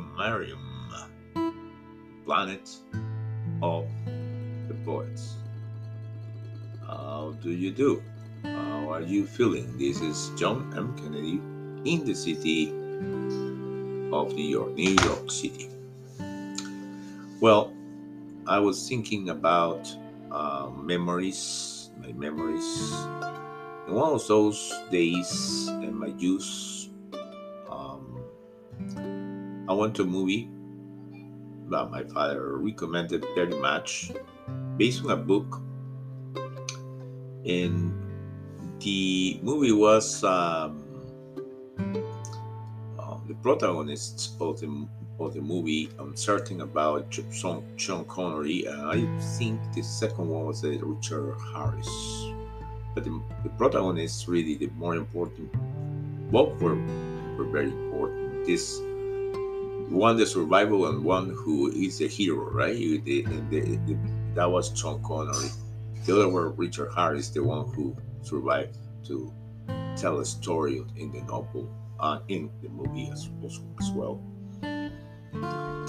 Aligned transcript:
Poemarium, 0.00 0.64
planet 2.24 2.66
of 3.60 3.84
the 4.66 4.74
poets. 4.86 5.34
How 6.86 7.36
do 7.42 7.50
you 7.50 7.70
do? 7.70 8.02
How 8.42 8.90
are 8.90 9.02
you 9.02 9.26
feeling? 9.26 9.76
This 9.76 10.00
is 10.00 10.30
John 10.38 10.72
M. 10.74 10.96
Kennedy 10.96 11.42
in 11.84 12.06
the 12.06 12.14
city 12.14 12.70
of 14.10 14.32
New 14.32 14.48
York, 14.48 14.72
New 14.72 14.96
York 15.04 15.30
City. 15.30 15.68
Well, 17.40 17.70
I 18.46 18.58
was 18.60 18.88
thinking 18.88 19.28
about 19.28 19.94
uh, 20.32 20.70
memories, 20.74 21.90
my 22.00 22.12
memories. 22.12 23.29
One 23.90 24.12
of 24.12 24.26
those 24.28 24.72
days 24.92 25.66
in 25.68 25.98
my 25.98 26.14
youth, 26.16 26.86
um, 27.68 28.22
I 29.68 29.72
went 29.72 29.96
to 29.96 30.02
a 30.02 30.06
movie 30.06 30.48
that 31.70 31.90
my 31.90 32.04
father 32.04 32.56
recommended 32.58 33.26
very 33.34 33.58
much, 33.58 34.12
based 34.76 35.04
on 35.04 35.10
a 35.10 35.16
book. 35.16 35.60
And 37.44 37.92
the 38.78 39.40
movie 39.42 39.72
was 39.72 40.22
um, 40.22 40.84
uh, 42.96 43.18
the 43.26 43.34
protagonist 43.42 44.36
of 44.40 44.60
the 44.60 44.86
of 45.18 45.34
the 45.34 45.40
movie. 45.40 45.90
I'm 45.98 46.14
certain 46.14 46.60
about 46.60 47.12
Sean, 47.32 47.64
Sean 47.76 48.04
Connery. 48.04 48.68
Uh, 48.68 48.90
I 48.90 49.18
think 49.36 49.60
the 49.74 49.82
second 49.82 50.28
one 50.28 50.46
was 50.46 50.64
uh, 50.64 50.68
Richard 50.80 51.36
Harris. 51.52 52.39
But 52.94 53.04
the, 53.04 53.22
the 53.42 53.50
protagonists 53.50 54.28
really 54.28 54.56
the 54.56 54.68
more 54.76 54.96
important. 54.96 55.52
Both 56.30 56.60
were 56.60 56.76
were 57.36 57.44
very 57.44 57.70
important. 57.70 58.46
This 58.46 58.80
one 59.88 60.16
the 60.16 60.26
survival 60.26 60.86
and 60.88 61.04
one 61.04 61.30
who 61.30 61.70
is 61.72 61.98
the 61.98 62.06
hero, 62.06 62.50
right? 62.50 62.76
The, 63.04 63.22
the, 63.50 63.98
that 64.34 64.50
was 64.50 64.72
Sean 64.78 65.02
Connery. 65.02 65.50
The 66.04 66.14
other 66.14 66.28
one, 66.28 66.54
Richard 66.56 66.90
Harris, 66.94 67.28
the 67.30 67.42
one 67.42 67.66
who 67.74 67.96
survived 68.22 68.78
to 69.06 69.32
tell 69.96 70.20
a 70.20 70.24
story 70.24 70.82
in 70.96 71.10
the 71.10 71.20
novel, 71.22 71.68
uh, 71.98 72.20
in 72.28 72.50
the 72.62 72.68
movie 72.68 73.10
as, 73.12 73.28
as 73.80 73.90
well 73.90 74.20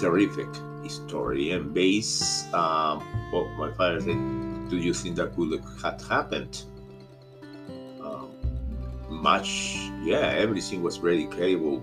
terrific 0.02 0.48
story 0.88 1.52
and 1.52 1.72
base 1.72 2.52
um, 2.54 3.00
what 3.30 3.46
my 3.56 3.70
father 3.74 4.00
said 4.00 4.18
do 4.68 4.76
you 4.76 4.92
think 4.92 5.14
that 5.14 5.32
could 5.36 5.62
have 5.80 6.02
happened 6.08 6.64
um, 8.04 8.30
much 9.08 9.76
yeah 10.02 10.34
everything 10.36 10.82
was 10.82 10.96
very 10.96 11.22
incredible 11.22 11.82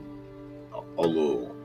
although 0.97 1.55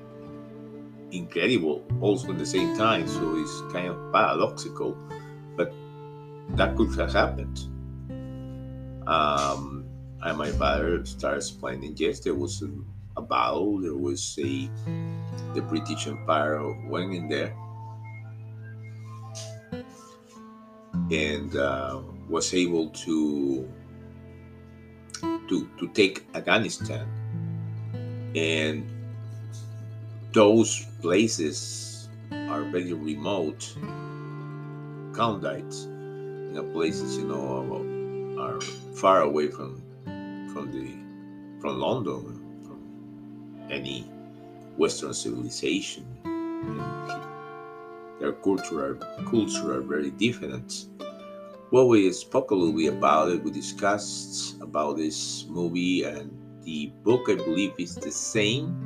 incredible 1.10 1.84
also 2.00 2.30
at 2.32 2.38
the 2.38 2.46
same 2.46 2.76
time 2.76 3.06
so 3.06 3.36
it's 3.36 3.72
kind 3.72 3.88
of 3.88 4.12
paradoxical 4.12 4.96
but 5.56 5.72
that 6.50 6.76
could 6.76 6.94
have 6.96 7.12
happened. 7.12 7.58
Um, 9.06 9.84
and 10.22 10.38
my 10.38 10.50
father 10.52 11.04
started 11.04 11.38
explaining 11.38 11.94
yes 11.96 12.20
there 12.20 12.34
was 12.34 12.62
a, 12.62 12.70
a 13.18 13.22
battle 13.22 13.78
there 13.80 13.94
was 13.94 14.38
a 14.42 14.70
the 15.52 15.60
British 15.60 16.06
Empire 16.06 16.72
went 16.88 17.14
in 17.14 17.28
there. 17.28 17.54
And 21.10 21.54
uh, 21.54 22.00
was 22.28 22.54
able 22.54 22.88
to 22.88 23.68
to 25.48 25.68
to 25.78 25.88
take 25.88 26.26
Afghanistan 26.34 27.06
and 28.34 28.84
those 30.32 30.86
places 31.00 32.08
are 32.32 32.62
very 32.64 32.92
remote 32.92 33.74
Condites 35.12 35.86
you 35.86 36.52
know 36.54 36.64
places 36.72 37.18
you 37.18 37.26
know 37.26 37.42
are 38.40 38.60
far 38.94 39.22
away 39.22 39.48
from 39.48 39.80
from 40.52 40.70
the 40.72 40.90
from 41.60 41.78
London 41.80 42.22
from 42.66 42.80
any 43.70 44.06
Western 44.76 45.14
civilization. 45.14 46.04
Their 48.20 48.32
culture 48.32 48.84
are, 48.84 49.24
culture 49.24 49.72
are 49.72 49.82
very 49.82 50.10
different. 50.10 50.86
Well, 51.70 51.88
we 51.88 52.12
spoke 52.12 52.50
a 52.50 52.54
little 52.54 52.72
bit 52.72 52.92
about 52.92 53.30
it. 53.30 53.42
We 53.42 53.50
discussed 53.50 54.60
about 54.60 54.96
this 54.96 55.46
movie, 55.48 56.04
and 56.04 56.30
the 56.62 56.92
book, 57.02 57.28
I 57.28 57.34
believe, 57.34 57.72
is 57.78 57.94
the 57.96 58.10
same 58.10 58.76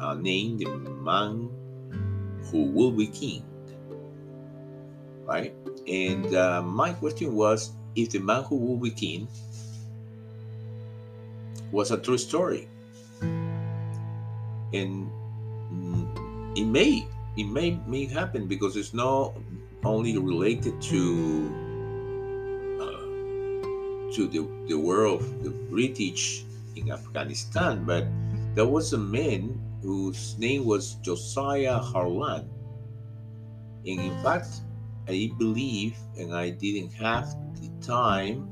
uh, 0.00 0.14
name, 0.14 0.58
The 0.58 0.66
Man 0.66 1.50
Who 2.50 2.70
Will 2.70 2.92
Be 2.92 3.06
King. 3.08 3.44
Right? 5.24 5.54
And 5.86 6.34
uh, 6.34 6.62
my 6.62 6.92
question 6.92 7.34
was 7.34 7.72
if 7.96 8.10
The 8.10 8.20
Man 8.20 8.44
Who 8.44 8.56
Will 8.56 8.78
Be 8.78 8.90
King 8.90 9.28
was 11.72 11.90
a 11.90 11.98
true 11.98 12.18
story 12.18 12.68
and 14.72 15.10
it 16.56 16.64
may 16.64 17.06
it 17.36 17.44
may 17.44 17.78
may 17.86 18.06
happen 18.06 18.46
because 18.46 18.76
it's 18.76 18.94
not 18.94 19.34
only 19.84 20.16
related 20.16 20.80
to 20.80 21.65
to 24.16 24.26
the 24.26 24.40
the 24.66 24.78
world 24.78 25.20
of 25.20 25.44
the 25.44 25.52
British 25.68 26.48
in 26.74 26.90
Afghanistan, 26.90 27.84
but 27.84 28.08
there 28.56 28.66
was 28.66 28.96
a 28.96 28.98
man 28.98 29.60
whose 29.84 30.40
name 30.40 30.64
was 30.64 30.96
Josiah 31.04 31.76
Harlan, 31.76 32.48
and 33.84 34.00
in 34.00 34.16
fact, 34.24 34.64
I 35.06 35.30
believe, 35.36 36.00
and 36.16 36.32
I 36.32 36.48
didn't 36.48 36.96
have 36.96 37.28
the 37.60 37.68
time 37.84 38.48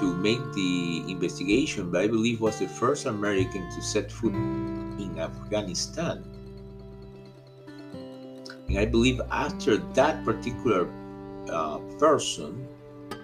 to 0.00 0.06
make 0.16 0.40
the 0.56 1.04
investigation, 1.08 1.92
but 1.92 2.00
I 2.02 2.08
believe 2.08 2.40
was 2.40 2.58
the 2.58 2.68
first 2.68 3.04
American 3.06 3.68
to 3.76 3.80
set 3.82 4.10
foot 4.10 4.32
in 4.32 5.20
Afghanistan. 5.20 6.24
And 8.68 8.78
I 8.78 8.86
believe 8.86 9.20
after 9.30 9.76
that 9.94 10.24
particular 10.24 10.88
uh, 11.48 11.78
person, 12.00 12.66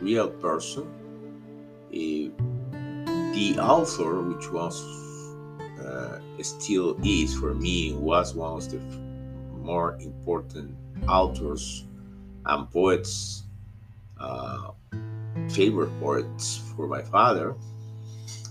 real 0.01 0.29
person, 0.29 0.87
uh, 1.89 2.47
the 3.33 3.57
author, 3.61 4.23
which 4.23 4.51
was 4.51 4.83
uh, 5.85 6.19
still 6.43 6.99
is 7.05 7.35
for 7.35 7.55
me, 7.55 7.93
was 7.95 8.35
one 8.35 8.57
of 8.57 8.71
the 8.71 8.79
more 9.59 9.97
important 10.01 10.75
authors 11.09 11.85
and 12.47 12.71
poets 12.71 13.45
uh, 14.19 14.73
favorite 15.51 15.91
poets 16.01 16.63
for 16.77 16.87
my 16.87 17.03
father. 17.03 17.55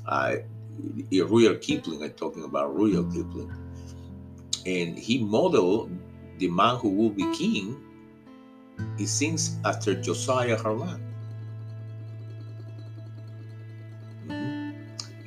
Uh, 0.05 0.37
Rudyard 1.11 1.61
Kipling, 1.61 2.03
I'm 2.03 2.11
talking 2.11 2.43
about 2.43 2.75
Rudyard 2.75 3.11
Kipling. 3.13 3.51
And 4.65 4.97
he 4.97 5.23
modeled 5.23 5.91
the 6.37 6.49
man 6.49 6.77
who 6.77 6.89
will 6.89 7.09
be 7.09 7.31
king, 7.35 7.77
he 8.97 9.05
sings 9.05 9.57
after 9.65 9.93
Josiah 9.93 10.57
Harlan. 10.57 11.08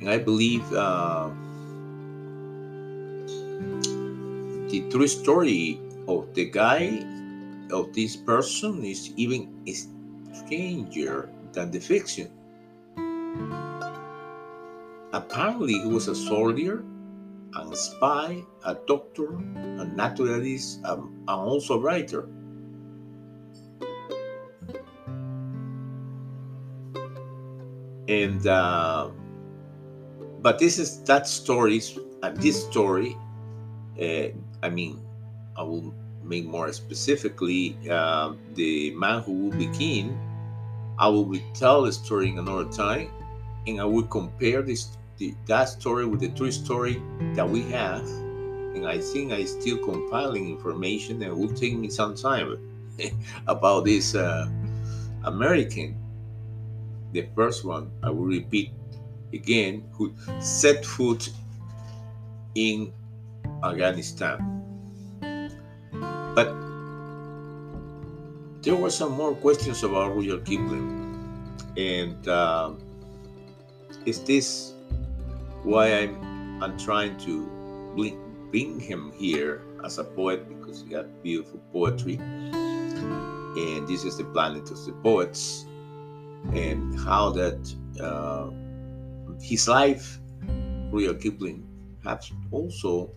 And 0.03 0.11
I 0.11 0.17
believe 0.17 0.67
uh, 0.73 1.29
the 4.67 4.83
true 4.91 5.07
story 5.07 5.79
of 6.09 6.27
the 6.35 6.51
guy, 6.51 7.07
of 7.71 7.93
this 7.93 8.17
person, 8.17 8.83
is 8.83 9.13
even 9.15 9.47
stranger 10.33 11.29
than 11.53 11.71
the 11.71 11.79
fiction. 11.79 12.27
Apparently, 15.13 15.79
he 15.79 15.87
was 15.87 16.09
a 16.09 16.15
soldier, 16.15 16.83
a 17.55 17.73
spy, 17.73 18.43
a 18.65 18.75
doctor, 18.85 19.39
a 19.55 19.85
naturalist, 19.85 20.83
um, 20.83 21.15
and 21.29 21.39
also 21.39 21.75
a 21.75 21.79
writer. 21.79 22.27
And 28.09 28.45
uh, 28.45 29.11
but 30.43 30.59
this 30.59 30.77
is 30.77 31.01
that 31.05 31.27
story, 31.27 31.81
and 32.21 32.37
uh, 32.37 32.41
this 32.41 32.63
story. 32.63 33.17
Uh, 33.99 34.29
I 34.61 34.69
mean, 34.69 35.01
I 35.57 35.63
will 35.63 35.93
make 36.23 36.45
more 36.45 36.71
specifically 36.73 37.77
uh, 37.89 38.33
the 38.55 38.91
man 38.91 39.23
who 39.23 39.33
will 39.33 39.57
be 39.57 39.67
king 39.67 40.17
I 40.97 41.07
will 41.07 41.25
be 41.25 41.43
tell 41.53 41.83
the 41.83 41.91
story 41.91 42.29
in 42.29 42.37
another 42.37 42.69
time, 42.71 43.09
and 43.65 43.81
I 43.81 43.85
will 43.85 44.03
compare 44.03 44.61
this 44.61 44.95
the, 45.17 45.33
that 45.47 45.69
story 45.69 46.05
with 46.05 46.19
the 46.19 46.29
true 46.29 46.51
story 46.51 47.01
that 47.33 47.47
we 47.47 47.63
have. 47.71 48.05
And 48.75 48.87
I 48.87 48.99
think 48.99 49.31
I 49.31 49.43
still 49.45 49.77
compiling 49.77 50.49
information, 50.49 51.21
and 51.21 51.31
it 51.31 51.37
will 51.37 51.53
take 51.53 51.75
me 51.75 51.89
some 51.89 52.15
time 52.15 52.57
about 53.47 53.85
this 53.85 54.15
uh, 54.15 54.47
American. 55.23 55.97
The 57.11 57.27
first 57.35 57.63
one 57.65 57.91
I 58.01 58.09
will 58.09 58.25
repeat 58.25 58.71
again 59.33 59.83
who 59.91 60.13
set 60.39 60.85
foot 60.85 61.29
in 62.55 62.93
Afghanistan. 63.63 64.37
But 66.35 66.53
there 68.61 68.75
were 68.75 68.89
some 68.89 69.11
more 69.11 69.35
questions 69.35 69.83
about 69.83 70.15
Rudyard 70.15 70.45
Kipling, 70.45 71.13
and 71.77 72.27
uh, 72.27 72.71
is 74.05 74.23
this 74.23 74.73
why 75.63 75.87
I'm 75.87 76.63
I'm 76.63 76.77
trying 76.77 77.17
to 77.19 77.45
bring, 77.95 78.19
bring 78.51 78.79
him 78.79 79.11
here 79.17 79.61
as 79.83 79.97
a 79.97 80.03
poet? 80.03 80.47
Because 80.47 80.81
he 80.81 80.89
got 80.89 81.05
beautiful 81.23 81.59
poetry, 81.71 82.15
and 82.15 83.87
this 83.87 84.03
is 84.05 84.17
the 84.17 84.23
planet 84.25 84.71
of 84.71 84.85
the 84.85 84.93
poets, 85.03 85.65
and 86.53 86.97
how 86.99 87.29
that 87.31 87.59
uh, 88.01 88.49
his 89.43 89.67
life, 89.67 90.19
Rudyard 90.89 91.19
Kipling, 91.21 91.67
has 92.05 92.31
also 92.49 93.11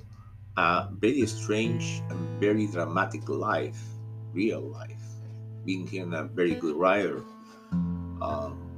a 0.56 0.88
very 0.98 1.24
strange 1.26 2.02
and 2.10 2.40
very 2.40 2.66
dramatic 2.66 3.28
life, 3.28 3.80
real 4.32 4.60
life 4.60 4.90
being 5.64 5.86
him 5.86 6.14
a 6.14 6.24
very 6.24 6.54
good 6.54 6.76
writer. 6.76 7.22
Um, 7.72 8.70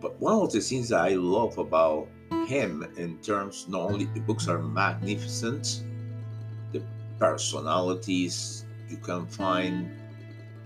but 0.00 0.18
one 0.20 0.42
of 0.42 0.52
the 0.52 0.60
things 0.60 0.88
that 0.90 1.00
I 1.00 1.14
love 1.14 1.58
about 1.58 2.08
him, 2.46 2.86
in 2.96 3.18
terms 3.18 3.66
not 3.68 3.90
only 3.90 4.06
the 4.06 4.20
books 4.20 4.48
are 4.48 4.58
magnificent, 4.58 5.82
the 6.72 6.82
personalities 7.18 8.64
you 8.88 8.96
can 8.98 9.26
find 9.26 9.90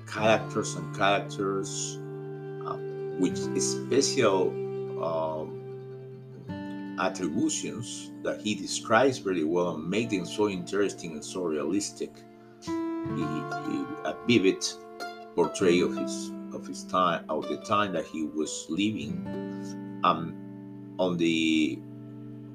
characters 0.06 0.74
and 0.74 0.94
characters 0.96 1.98
uh, 2.66 2.76
with 3.18 3.38
special 3.60 4.50
um, 5.02 5.59
attributions 7.00 8.12
that 8.22 8.40
he 8.40 8.54
describes 8.54 9.18
very 9.18 9.44
well 9.44 9.74
and 9.74 9.88
make 9.88 10.10
them 10.10 10.26
so 10.26 10.48
interesting 10.48 11.12
and 11.12 11.24
so 11.24 11.44
realistic. 11.44 12.10
He, 12.62 12.70
he, 12.70 13.84
a 14.04 14.16
vivid 14.26 14.64
portrayal 15.34 15.90
of 15.90 15.96
his 15.96 16.32
of 16.52 16.66
his 16.66 16.84
time 16.84 17.24
of 17.28 17.48
the 17.48 17.56
time 17.58 17.92
that 17.92 18.04
he 18.04 18.24
was 18.24 18.66
living 18.68 20.00
um, 20.04 20.34
on 20.98 21.16
the 21.16 21.78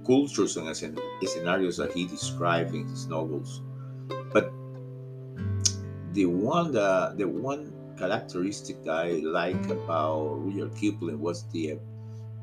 cultures 0.05 0.57
and 0.57 0.75
scenarios 0.75 1.77
that 1.77 1.91
he 1.93 2.05
described 2.05 2.75
in 2.75 2.87
his 2.87 3.07
novels 3.07 3.61
but 4.33 4.51
the 6.11 6.25
one 6.25 6.71
that, 6.71 7.17
the 7.17 7.27
one 7.27 7.73
characteristic 7.97 8.83
that 8.83 9.05
I 9.05 9.11
like 9.23 9.69
about 9.69 10.39
Rudyard 10.39 10.75
Kipling 10.75 11.19
was 11.19 11.45
the 11.51 11.79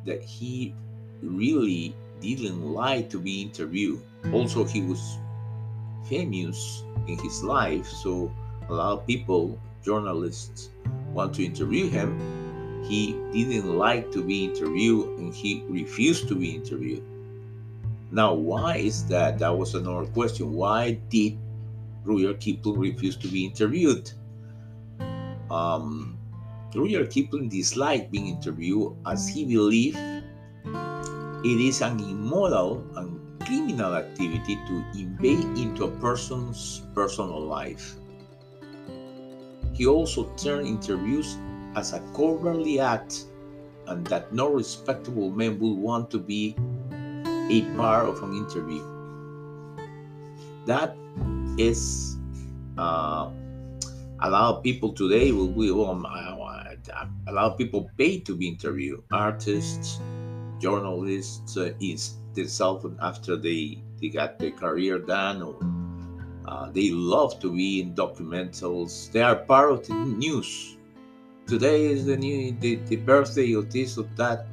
that 0.04 0.22
he 0.22 0.74
really 1.22 1.94
didn't 2.20 2.62
like 2.62 3.10
to 3.10 3.18
be 3.18 3.42
interviewed. 3.42 4.02
Also, 4.32 4.64
he 4.64 4.82
was 4.82 5.18
famous 6.08 6.84
in 7.08 7.18
his 7.18 7.42
life, 7.42 7.86
so 7.86 8.30
a 8.68 8.72
lot 8.72 8.98
of 8.98 9.06
people 9.06 9.58
journalists 9.84 10.70
want 11.12 11.34
to 11.34 11.44
interview 11.44 11.88
him, 11.88 12.18
he 12.84 13.12
didn't 13.32 13.76
like 13.76 14.10
to 14.12 14.22
be 14.22 14.44
interviewed 14.44 15.18
and 15.18 15.34
he 15.34 15.64
refused 15.68 16.28
to 16.28 16.34
be 16.34 16.50
interviewed. 16.50 17.04
Now, 18.10 18.34
why 18.34 18.76
is 18.76 19.06
that? 19.06 19.38
That 19.38 19.56
was 19.56 19.74
another 19.74 20.06
question. 20.06 20.52
Why 20.52 20.92
did 21.08 21.38
Rudyard 22.04 22.40
Kipling 22.40 22.78
refuse 22.78 23.16
to 23.16 23.28
be 23.28 23.46
interviewed? 23.46 24.10
Um, 25.50 26.18
Rudyard 26.74 27.10
Kipling 27.10 27.48
disliked 27.48 28.10
being 28.10 28.28
interviewed 28.28 28.96
as 29.06 29.28
he 29.28 29.44
believed 29.44 29.98
it 31.44 31.60
is 31.60 31.82
an 31.82 31.98
immoral 31.98 32.84
and 32.96 33.18
criminal 33.44 33.94
activity 33.96 34.56
to 34.68 34.84
invade 34.94 35.38
mm-hmm. 35.38 35.56
into 35.56 35.84
a 35.84 35.90
person's 35.98 36.82
personal 36.94 37.40
life. 37.40 37.96
He 39.72 39.86
also 39.86 40.30
turned 40.36 40.68
interviews 40.68 41.36
as 41.74 41.92
a 41.92 42.00
cowardly 42.14 42.78
act 42.78 43.24
and 43.88 44.06
that 44.06 44.32
no 44.32 44.52
respectable 44.52 45.30
man 45.30 45.58
would 45.58 45.76
want 45.76 46.10
to 46.12 46.18
be 46.18 46.54
a 47.50 47.62
part 47.76 48.08
of 48.08 48.22
an 48.22 48.36
interview. 48.36 48.82
That 50.66 50.96
is 51.58 52.18
uh, 52.78 53.30
a 54.20 54.30
lot 54.30 54.56
of 54.56 54.62
people 54.62 54.92
today 54.92 55.32
will 55.32 55.48
be 55.48 55.72
well, 55.72 55.90
um, 55.90 56.06
uh, 56.06 56.08
uh, 56.08 57.06
a 57.26 57.32
lot 57.32 57.50
of 57.50 57.58
people 57.58 57.90
pay 57.98 58.20
to 58.20 58.36
be 58.36 58.46
interviewed 58.46 59.02
artists 59.10 59.98
journalists 60.62 61.56
uh, 61.56 61.72
themselves 62.34 62.86
after 63.02 63.36
they 63.36 63.82
they 64.00 64.08
got 64.08 64.38
their 64.38 64.52
career 64.52 64.98
done 64.98 65.42
or 65.42 65.56
uh, 66.46 66.70
they 66.70 66.90
love 66.90 67.38
to 67.40 67.52
be 67.52 67.80
in 67.80 67.94
documentals. 67.94 69.10
They 69.12 69.22
are 69.22 69.36
part 69.36 69.70
of 69.72 69.86
the 69.86 69.94
news. 69.94 70.76
Today 71.46 71.86
is 71.86 72.06
the 72.06 72.16
new 72.16 72.52
the, 72.60 72.76
the 72.86 72.96
birthday 72.96 73.52
of 73.52 73.70
this 73.72 73.96
of 73.96 74.14
that 74.16 74.46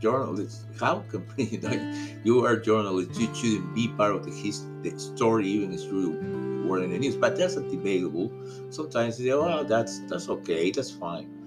journalist. 0.00 0.66
How 0.80 1.04
can 1.10 1.24
you, 1.36 1.60
know, 1.60 2.20
you 2.24 2.44
are 2.44 2.54
a 2.54 2.62
journalist? 2.62 3.18
You 3.20 3.34
shouldn't 3.34 3.74
be 3.74 3.88
part 3.88 4.14
of 4.14 4.24
the, 4.24 4.30
his, 4.30 4.64
the 4.82 4.96
story, 4.98 5.48
even 5.48 5.72
if 5.72 5.82
you 5.84 6.64
were 6.66 6.82
in 6.82 6.90
the 6.90 6.98
news. 6.98 7.16
But 7.16 7.36
that's 7.36 7.56
a 7.56 7.62
debatable. 7.62 8.30
Sometimes 8.70 9.18
they 9.18 9.24
say, 9.24 9.32
"Oh, 9.32 9.64
that's 9.64 10.00
that's 10.10 10.28
okay, 10.28 10.70
that's 10.70 10.90
fine." 10.90 11.37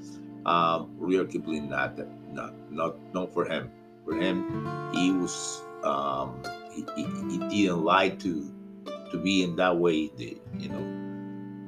Um, 0.45 0.95
Rudyard 0.97 1.29
Kipling, 1.29 1.69
not 1.69 1.97
not 2.33 2.53
not 2.71 2.95
not 3.13 3.33
for 3.33 3.45
him. 3.45 3.69
For 4.05 4.15
him, 4.15 4.65
he 4.93 5.11
was 5.11 5.61
um, 5.83 6.41
he, 6.73 6.85
he, 6.95 7.03
he 7.29 7.37
didn't 7.49 7.83
like 7.83 8.19
to 8.19 8.49
to 9.11 9.17
be 9.17 9.43
in 9.43 9.55
that 9.57 9.77
way, 9.77 10.09
the, 10.17 10.37
you 10.57 10.69
know, 10.69 10.79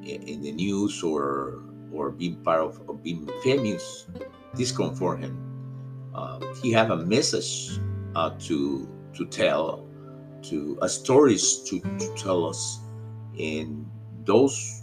in 0.03 0.41
the 0.41 0.51
news 0.51 1.03
or 1.03 1.59
or 1.93 2.09
being 2.09 2.35
part 2.37 2.61
of, 2.61 3.03
being 3.03 3.29
famous, 3.43 4.07
this 4.55 4.71
comfort 4.71 5.17
him. 5.17 5.37
Uh, 6.15 6.39
he 6.61 6.71
have 6.71 6.89
a 6.89 6.97
message 6.97 7.79
uh, 8.15 8.31
to 8.39 8.87
to 9.13 9.25
tell, 9.27 9.85
to 10.41 10.79
uh, 10.81 10.87
stories 10.87 11.61
to, 11.69 11.79
to 11.79 12.13
tell 12.15 12.45
us, 12.45 12.79
and 13.39 13.85
those 14.25 14.81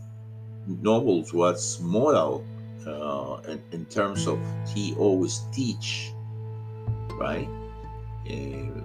novels 0.67 1.33
was 1.35 1.81
moral 1.81 2.45
uh, 2.87 3.41
in, 3.49 3.63
in, 3.73 3.85
terms 3.87 4.27
of 4.27 4.39
he 4.69 4.95
always 4.95 5.43
teach, 5.53 6.13
right? 7.15 7.49
Uh, 8.29 8.81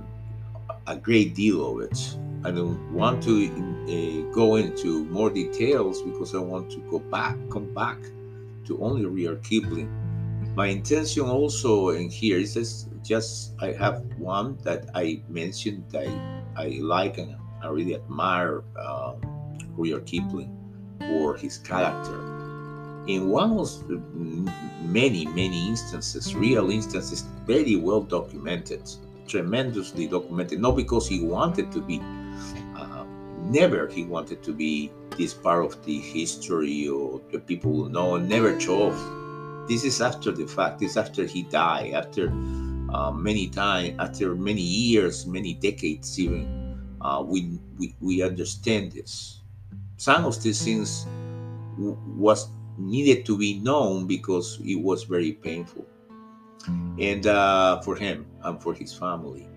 a 0.87 0.95
great 0.95 1.35
deal 1.35 1.65
of 1.65 1.81
it. 1.81 2.17
I 2.43 2.51
don't 2.51 2.93
want 2.93 3.23
to 3.23 3.47
uh, 3.49 4.33
go 4.33 4.55
into 4.55 5.05
more 5.05 5.29
details 5.29 6.01
because 6.01 6.35
I 6.35 6.39
want 6.39 6.69
to 6.71 6.77
go 6.91 6.99
back, 6.99 7.37
come 7.49 7.73
back 7.73 7.97
to 8.65 8.81
only 8.81 9.05
Rudyard 9.05 9.43
Kipling. 9.43 9.89
My 10.55 10.67
intention 10.67 11.23
also 11.23 11.89
in 11.89 12.09
here 12.09 12.37
is 12.37 12.53
just, 12.53 12.89
just 13.03 13.53
I 13.59 13.71
have 13.73 14.03
one 14.17 14.57
that 14.63 14.89
I 14.93 15.21
mentioned 15.27 15.85
that 15.89 16.07
I, 16.55 16.65
I 16.65 16.67
like 16.81 17.17
and 17.17 17.35
I 17.61 17.67
really 17.69 17.95
admire 17.95 18.63
uh, 18.79 19.15
Rudyard 19.69 20.05
Kipling 20.05 20.55
for 20.99 21.35
his 21.35 21.57
character. 21.57 22.34
In 23.07 23.29
one 23.29 23.51
of 23.59 23.69
many, 24.81 25.25
many 25.25 25.67
instances, 25.67 26.35
real 26.35 26.69
instances, 26.71 27.23
very 27.45 27.75
well 27.75 28.01
documented, 28.01 28.81
tremendously 29.27 30.07
documented, 30.07 30.59
not 30.59 30.75
because 30.75 31.07
he 31.07 31.21
wanted 31.21 31.71
to 31.71 31.81
be 31.81 32.01
never 33.45 33.87
he 33.87 34.03
wanted 34.03 34.41
to 34.43 34.51
be 34.51 34.91
this 35.17 35.33
part 35.33 35.65
of 35.65 35.83
the 35.85 35.99
history 35.99 36.87
or 36.87 37.21
the 37.31 37.39
people 37.39 37.71
will 37.71 37.89
know 37.89 38.17
never 38.17 38.57
chose. 38.57 38.97
this 39.67 39.83
is 39.83 40.01
after 40.01 40.31
the 40.31 40.45
fact 40.47 40.79
this 40.79 40.97
after 40.97 41.25
he 41.25 41.43
died 41.43 41.93
after 41.93 42.29
uh, 42.93 43.11
many 43.11 43.47
time 43.47 43.95
after 43.99 44.35
many 44.35 44.61
years 44.61 45.25
many 45.25 45.53
decades 45.53 46.19
even 46.19 46.43
uh, 47.01 47.21
we, 47.25 47.59
we 47.77 47.95
we 48.01 48.23
understand 48.23 48.91
this 48.91 49.41
some 49.97 50.25
of 50.25 50.41
these 50.41 50.63
things 50.63 51.05
was 51.77 52.49
needed 52.77 53.25
to 53.25 53.37
be 53.37 53.59
known 53.59 54.05
because 54.07 54.59
it 54.63 54.75
was 54.75 55.03
very 55.03 55.33
painful 55.33 55.85
and 56.99 57.27
uh, 57.27 57.79
for 57.81 57.95
him 57.95 58.25
and 58.43 58.61
for 58.61 58.73
his 58.73 58.93
family 58.93 59.47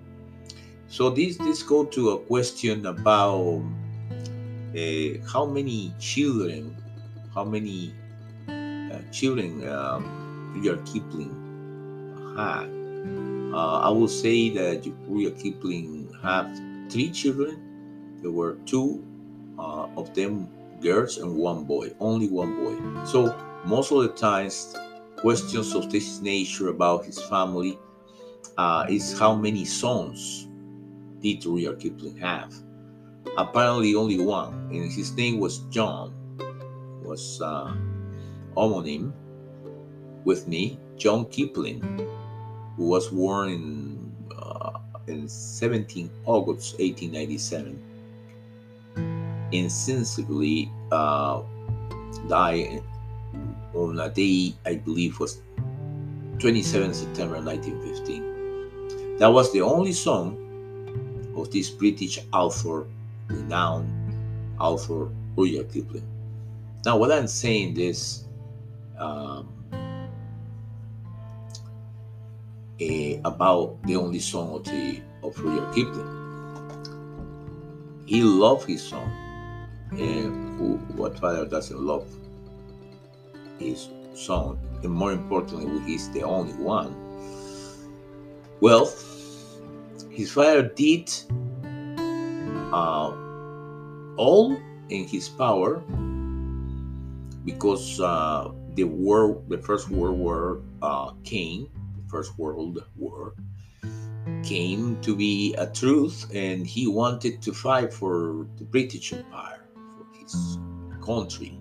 so 0.89 1.11
this 1.11 1.37
this 1.37 1.63
go 1.63 1.85
to 1.85 2.11
a 2.11 2.19
question 2.19 2.87
about 2.87 3.63
uh, 4.75 5.21
how 5.31 5.45
many 5.45 5.93
children, 5.99 6.77
how 7.35 7.45
many 7.45 7.95
uh, 8.49 8.99
children 9.13 9.69
um, 9.69 10.53
Rudyard 10.55 10.85
Kipling 10.87 11.33
had. 12.37 12.69
Uh, 13.53 13.81
I 13.81 13.89
will 13.89 14.09
say 14.09 14.51
that 14.51 14.85
Rudyard 15.07 15.39
Kipling 15.39 16.09
had 16.23 16.49
three 16.91 17.11
children. 17.11 18.21
There 18.23 18.31
were 18.31 18.57
two 18.67 19.05
uh, 19.59 19.89
of 19.97 20.15
them 20.15 20.49
girls 20.81 21.19
and 21.19 21.37
one 21.37 21.65
boy, 21.65 21.93
only 22.01 22.29
one 22.29 22.57
boy. 22.57 23.05
So 23.07 23.37
most 23.65 23.93
of 23.93 24.03
the 24.03 24.09
times, 24.09 24.75
questions 25.17 25.75
of 25.75 25.91
this 25.91 26.21
nature 26.21 26.69
about 26.69 27.05
his 27.05 27.21
family 27.21 27.79
uh, 28.57 28.87
is 28.89 29.19
how 29.19 29.35
many 29.35 29.65
sons 29.65 30.49
did 31.21 31.45
Rudyard 31.45 31.81
Kipling 31.81 32.17
have? 32.19 32.55
Apparently, 33.37 33.95
only 33.95 34.19
one, 34.19 34.69
and 34.73 34.91
his 34.91 35.13
name 35.13 35.39
was 35.39 35.59
John. 35.71 36.15
Was 37.03 37.41
uh, 37.41 37.75
homonym 38.57 39.13
with 40.25 40.47
me, 40.49 40.79
John 40.97 41.25
Kipling, 41.27 41.81
who 42.77 42.87
was 42.87 43.09
born 43.09 43.51
in 43.51 44.13
uh, 44.37 44.79
in 45.07 45.29
17 45.29 46.11
August 46.27 46.79
1897. 46.79 47.88
Insensibly 49.53 50.71
uh, 50.93 51.43
died 52.29 52.83
on 53.75 53.99
a 54.01 54.09
day 54.09 54.55
I 54.67 54.77
believe 54.77 55.19
was 55.21 55.41
27 56.39 56.95
September 56.95 57.41
1915. 57.41 59.17
That 59.19 59.29
was 59.29 59.53
the 59.53 59.61
only 59.63 59.93
song 59.93 60.37
of 61.37 61.51
this 61.51 61.71
British 61.71 62.21
author, 62.33 62.87
renowned 63.29 63.91
author 64.61 65.09
Rudyard 65.37 65.73
Kipling. 65.73 66.07
Now, 66.85 66.97
what 66.97 67.11
I'm 67.13 67.27
saying 67.27 67.77
is, 67.79 68.25
um, 68.99 69.49
uh, 72.81 73.15
about 73.25 73.83
the 73.85 73.97
only 73.97 74.21
song 74.21 74.55
of 74.55 74.65
the 74.65 75.03
of 75.23 75.39
Rudyard 75.39 75.75
Kipling. 75.75 76.15
He 78.07 78.23
loved 78.23 78.67
his 78.69 78.83
song, 78.83 79.11
and 79.93 80.59
who, 80.59 80.77
what 80.97 81.19
father 81.19 81.47
doesn't 81.47 81.81
love 81.81 82.07
his 83.59 83.89
song? 84.15 84.59
And 84.83 84.93
more 84.93 85.13
importantly, 85.13 85.81
he's 85.85 86.11
the 86.11 86.23
only 86.23 86.55
one. 86.55 86.95
Well, 88.61 88.93
his 90.11 90.33
father 90.33 90.63
did 90.63 91.13
uh, 92.73 93.13
all 94.17 94.59
in 94.89 95.07
his 95.07 95.29
power 95.29 95.83
because 97.45 98.01
uh, 98.01 98.51
the 98.75 98.85
war, 98.85 99.43
the 99.49 99.59
First 99.59 99.89
World 99.89 100.19
War 100.19 100.61
uh, 100.83 101.13
came, 101.25 101.69
the 101.97 102.11
First 102.11 102.39
World 102.39 102.85
War 102.97 103.35
came 104.43 105.01
to 105.01 105.17
be 105.17 105.55
a 105.55 105.67
truth, 105.67 106.31
and 106.35 106.67
he 106.67 106.87
wanted 106.87 107.41
to 107.43 107.53
fight 107.53 107.93
for 107.93 108.47
the 108.57 108.65
British 108.65 109.13
Empire, 109.13 109.65
country, 111.03 111.59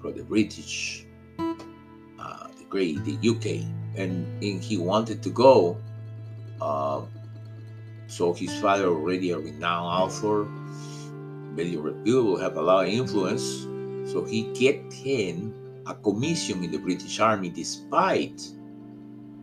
for 0.00 0.12
the 0.12 0.22
British, 0.22 1.06
uh, 1.38 2.48
the 2.58 2.64
Great, 2.68 3.04
the 3.04 3.16
UK, 3.28 3.66
and, 3.96 4.26
and 4.42 4.62
he 4.62 4.76
wanted 4.76 5.22
to 5.22 5.30
go. 5.30 5.76
Uh, 6.60 7.02
so 8.06 8.32
his 8.32 8.54
father, 8.60 8.86
already 8.86 9.30
a 9.30 9.38
renowned 9.38 9.86
author, 9.86 10.46
very 11.54 11.76
reputable, 11.76 12.36
have 12.36 12.56
a 12.56 12.62
lot 12.62 12.86
of 12.86 12.92
influence. 12.92 13.66
So 14.12 14.24
he 14.24 14.52
get 14.52 14.92
him 14.92 15.54
a 15.86 15.94
commission 15.94 16.62
in 16.64 16.70
the 16.70 16.78
British 16.78 17.18
Army, 17.20 17.48
despite 17.48 18.42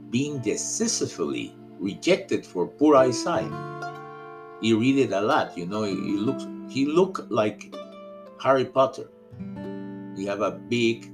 being 0.09 0.39
decisively 0.39 1.55
rejected 1.79 2.45
for 2.45 2.67
poor 2.67 2.95
eyesight. 2.95 3.51
He 4.61 4.73
read 4.73 4.97
it 4.99 5.11
a 5.11 5.21
lot, 5.21 5.57
you 5.57 5.65
know. 5.65 5.83
He, 5.83 5.95
he 5.95 6.17
looks 6.17 6.45
he 6.71 6.85
looked 6.85 7.29
like 7.29 7.75
Harry 8.41 8.65
Potter. 8.65 9.09
He 10.15 10.25
have 10.25 10.41
a 10.41 10.51
big 10.51 11.11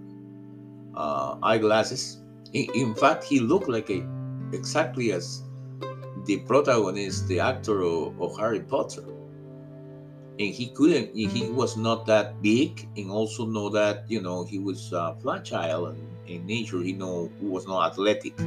uh, 0.95 1.37
eyeglasses. 1.41 2.19
In, 2.53 2.67
in 2.75 2.95
fact, 2.95 3.23
he 3.23 3.39
looked 3.39 3.67
like 3.67 3.89
a 3.89 4.07
exactly 4.53 5.11
as 5.11 5.43
the 6.25 6.37
protagonist, 6.41 7.27
the 7.27 7.39
actor 7.39 7.81
of, 7.81 8.21
of 8.21 8.37
Harry 8.37 8.59
Potter. 8.59 9.03
And 10.39 10.53
he 10.53 10.67
couldn't. 10.67 11.15
He 11.15 11.49
was 11.49 11.75
not 11.75 12.05
that 12.05 12.39
big, 12.43 12.87
and 12.95 13.09
also 13.09 13.43
know 13.45 13.69
that 13.69 14.05
you 14.07 14.21
know 14.21 14.43
he 14.43 14.59
was 14.59 14.93
fragile 15.23 15.87
and 15.87 15.97
in 16.27 16.45
nature. 16.45 16.81
He 16.83 16.93
know 16.93 17.31
he 17.39 17.47
was 17.47 17.65
not 17.65 17.91
athletic, 17.91 18.37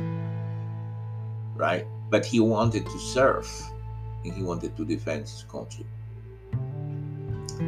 right? 1.57 1.85
But 2.09 2.25
he 2.25 2.39
wanted 2.39 2.87
to 2.87 2.99
serve, 3.01 3.51
and 4.25 4.33
he 4.33 4.45
wanted 4.45 4.77
to 4.77 4.85
defend 4.85 5.23
his 5.23 5.45
country. 5.51 5.85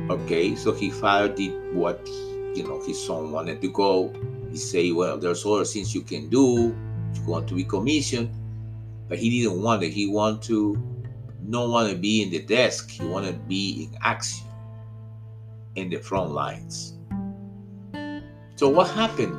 Okay, 0.08 0.54
so 0.56 0.72
he 0.72 0.90
father 0.90 1.28
did 1.28 1.52
what 1.74 2.06
you 2.54 2.64
know 2.64 2.82
his 2.84 3.02
son 3.04 3.30
wanted 3.30 3.60
to 3.60 3.70
go. 3.70 4.12
He 4.50 4.56
say, 4.56 4.92
well, 4.92 5.18
there's 5.18 5.44
other 5.46 5.64
things 5.64 5.94
you 5.94 6.02
can 6.02 6.28
do. 6.28 6.74
You 7.14 7.22
want 7.26 7.48
to 7.48 7.54
be 7.54 7.64
commissioned, 7.64 8.30
but 9.08 9.18
he 9.18 9.42
didn't 9.42 9.62
want 9.62 9.82
it. 9.82 9.92
He 9.92 10.06
want 10.06 10.42
to 10.44 10.76
not 11.42 11.68
want 11.68 11.90
to 11.90 11.96
be 11.96 12.22
in 12.22 12.30
the 12.30 12.40
desk. 12.40 12.90
He 12.90 13.04
want 13.04 13.26
to 13.26 13.32
be 13.32 13.84
in 13.84 13.98
action, 14.02 14.46
in 15.74 15.90
the 15.90 15.98
front 15.98 16.30
lines. 16.30 16.94
So 18.56 18.68
what 18.68 18.88
happened 18.90 19.36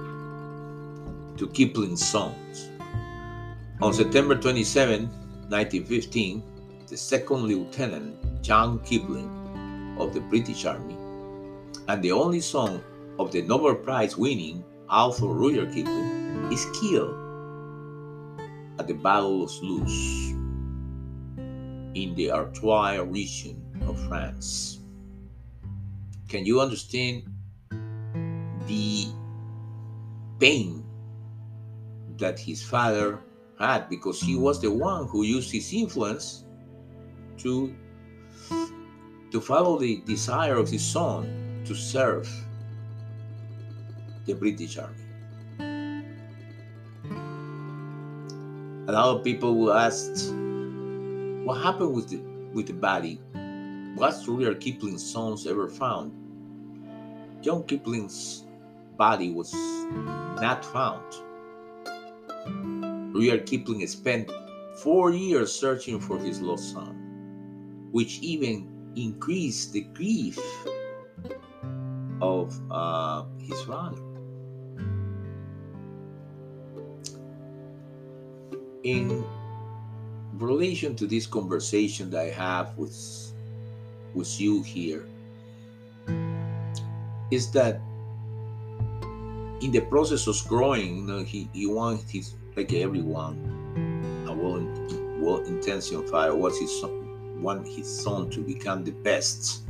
to 1.37 1.47
Kipling's 1.47 2.05
sons? 2.05 2.69
On 3.81 3.93
September 3.93 4.35
27, 4.35 5.07
1915, 5.49 6.43
the 6.87 6.97
second 6.97 7.43
lieutenant 7.43 8.15
John 8.41 8.79
Kipling 8.79 9.42
of 9.97 10.13
the 10.13 10.21
British 10.21 10.65
Army 10.65 10.97
and 11.87 12.01
the 12.01 12.11
only 12.11 12.39
son 12.39 12.83
of 13.19 13.31
the 13.31 13.41
Nobel 13.41 13.75
Prize 13.75 14.17
winning 14.17 14.63
author 14.89 15.27
Rudyard 15.27 15.73
Kipling 15.73 16.51
is 16.51 16.65
killed 16.79 17.15
at 18.79 18.87
the 18.87 18.93
Battle 18.93 19.43
of 19.43 19.51
Loos 19.61 20.31
in 21.95 22.13
the 22.15 22.31
Artois 22.31 23.01
region 23.01 23.61
of 23.87 23.99
France. 24.07 24.79
Can 26.27 26.45
you 26.45 26.59
understand 26.59 27.23
the 28.67 29.07
pain 30.39 30.83
that 32.17 32.39
his 32.39 32.63
father 32.63 33.19
had 33.59 33.89
because 33.89 34.19
he 34.19 34.35
was 34.35 34.61
the 34.61 34.71
one 34.71 35.07
who 35.07 35.23
used 35.23 35.51
his 35.51 35.71
influence 35.73 36.45
to 37.37 37.73
to 39.33 39.41
follow 39.41 39.79
the 39.79 39.97
desire 40.05 40.55
of 40.57 40.69
his 40.69 40.85
son 40.85 41.63
to 41.65 41.73
serve 41.73 42.29
the 44.25 44.33
British 44.33 44.77
Army. 44.77 44.93
A 48.87 48.91
lot 48.91 49.17
of 49.17 49.23
people 49.23 49.57
will 49.57 49.73
ask, 49.73 50.31
what 51.45 51.55
happened 51.63 51.95
with 51.95 52.09
the 52.09 52.21
with 52.53 52.67
the 52.67 52.73
body? 52.73 53.19
Was 53.97 54.27
Rudyard 54.27 54.59
Kipling's 54.59 55.03
sons 55.03 55.47
ever 55.47 55.67
found? 55.67 56.13
John 57.41 57.63
Kipling's 57.63 58.45
body 58.97 59.31
was 59.31 59.51
not 60.41 60.63
found. 60.63 61.03
Rudyard 63.15 63.47
Kipling 63.47 63.85
spent 63.87 64.31
four 64.75 65.11
years 65.11 65.51
searching 65.51 65.99
for 65.99 66.19
his 66.19 66.39
lost 66.39 66.71
son, 66.71 67.89
which 67.91 68.19
even 68.19 68.72
increased 68.95 69.73
the 69.73 69.81
grief 69.93 70.39
of 72.21 72.59
uh, 72.71 73.23
his 73.39 73.61
father. 73.61 74.01
In 78.83 79.23
relation 80.33 80.95
to 80.95 81.07
this 81.07 81.25
conversation 81.25 82.09
that 82.11 82.19
I 82.19 82.29
have 82.29 82.77
with 82.77 82.95
with 84.13 84.39
you 84.39 84.61
here, 84.61 85.05
is 87.31 87.49
that 87.51 87.81
in 89.61 89.71
the 89.71 89.81
process 89.89 90.27
of 90.27 90.37
growing, 90.47 90.97
you 90.97 91.03
know, 91.03 91.23
he, 91.23 91.49
he 91.53 91.65
wants 91.65 92.11
his 92.11 92.35
like 92.55 92.73
everyone, 92.73 93.35
a 94.27 94.33
well, 94.33 94.61
well 95.19 95.43
intentioned 95.45 96.09
father 96.09 96.35
wants 96.35 96.59
his 96.59 96.79
want 97.43 97.67
his 97.67 97.87
son 97.87 98.29
to 98.31 98.41
become 98.41 98.83
the 98.83 98.91
best. 98.91 99.63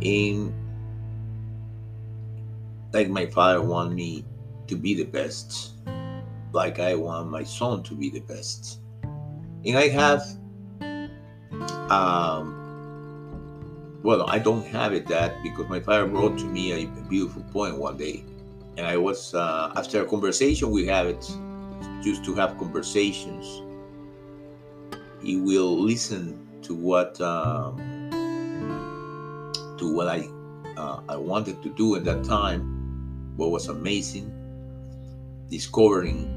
In 0.00 0.54
like 2.92 3.08
my 3.08 3.26
father 3.26 3.60
want 3.60 3.92
me 3.92 4.24
to 4.68 4.76
be 4.76 4.94
the 4.94 5.04
best, 5.04 5.74
like 6.52 6.78
I 6.78 6.94
want 6.94 7.28
my 7.30 7.42
son 7.42 7.82
to 7.84 7.94
be 7.94 8.10
the 8.10 8.20
best. 8.20 8.80
And 9.64 9.76
I 9.76 9.88
have 9.88 10.22
um 11.90 12.62
well, 14.06 14.24
I 14.28 14.38
don't 14.38 14.64
have 14.66 14.92
it 14.92 15.08
that 15.08 15.42
because 15.42 15.68
my 15.68 15.80
father 15.80 16.06
brought 16.06 16.38
to 16.38 16.44
me 16.44 16.84
a 16.84 16.86
beautiful 17.08 17.42
poem 17.52 17.76
one 17.78 17.96
day. 17.96 18.24
And 18.76 18.86
I 18.86 18.96
was, 18.96 19.34
uh, 19.34 19.72
after 19.74 20.00
a 20.02 20.06
conversation 20.06 20.70
we 20.70 20.86
have 20.86 21.08
it, 21.08 21.28
just 22.02 22.24
to 22.26 22.34
have 22.34 22.56
conversations, 22.56 23.62
he 25.22 25.36
will 25.36 25.78
listen 25.78 26.38
to 26.62 26.74
what, 26.74 27.20
um, 27.20 27.76
to 29.78 29.94
what 29.94 30.08
I, 30.08 30.28
uh, 30.76 31.00
I 31.08 31.16
wanted 31.16 31.62
to 31.62 31.70
do 31.70 31.96
at 31.96 32.04
that 32.04 32.24
time, 32.24 33.34
what 33.36 33.50
was 33.50 33.68
amazing, 33.68 34.32
discovering 35.50 36.36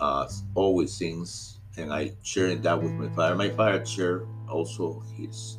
uh, 0.00 0.28
always 0.54 0.98
things, 0.98 1.60
and 1.76 1.92
I 1.92 2.12
shared 2.22 2.62
that 2.64 2.82
with 2.82 2.92
my 2.92 3.08
father. 3.10 3.34
My 3.34 3.50
father 3.50 3.84
shared 3.84 4.26
also 4.48 5.02
his 5.16 5.58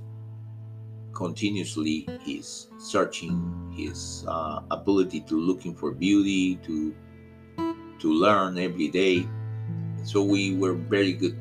continuously 1.13 2.07
his 2.21 2.67
searching, 2.77 3.73
his 3.75 4.23
uh, 4.27 4.61
ability 4.69 5.21
to 5.21 5.39
looking 5.39 5.73
for 5.73 5.91
beauty, 5.91 6.55
to 6.57 6.93
to 7.99 8.13
learn 8.13 8.57
every 8.57 8.87
day. 8.87 9.27
So 10.03 10.21
we 10.21 10.55
were 10.55 10.73
very 10.73 11.13
good 11.13 11.37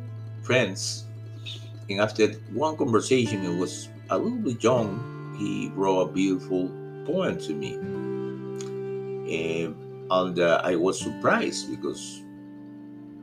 friends. 0.46 1.04
And 1.90 2.00
after 2.00 2.28
one 2.54 2.76
conversation, 2.76 3.44
it 3.44 3.56
was 3.58 3.88
a 4.10 4.16
little 4.16 4.38
bit 4.38 4.62
young. 4.62 5.34
He 5.38 5.68
wrote 5.74 6.00
a 6.00 6.12
beautiful 6.12 6.70
poem 7.04 7.38
to 7.40 7.52
me, 7.52 7.74
and, 9.28 9.76
and 10.10 10.38
uh, 10.38 10.60
I 10.64 10.76
was 10.76 10.98
surprised 10.98 11.70
because 11.70 12.22